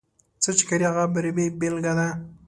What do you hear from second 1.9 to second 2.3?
ده.